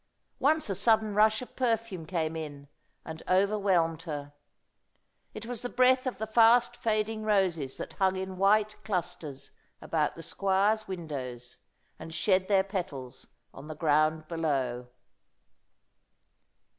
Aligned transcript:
Once 0.39 0.67
a 0.67 0.73
sudden 0.73 1.13
rush 1.13 1.43
of 1.43 1.55
perfume 1.55 2.07
came 2.07 2.35
in 2.35 2.67
and 3.05 3.21
overwhelmed 3.29 4.01
her. 4.01 4.33
It 5.35 5.45
was 5.45 5.61
the 5.61 5.69
breath 5.69 6.07
of 6.07 6.17
the 6.17 6.25
fast 6.25 6.75
fading 6.75 7.21
roses 7.21 7.77
that 7.77 7.93
hung 7.93 8.15
in 8.15 8.37
white 8.39 8.83
clusters 8.83 9.51
about 9.79 10.15
the 10.15 10.23
squire's 10.23 10.87
windows, 10.87 11.57
and 11.99 12.11
shed 12.11 12.47
their 12.47 12.63
petals 12.63 13.27
on 13.53 13.67
the 13.67 13.75
ground 13.75 14.27
below. 14.27 14.87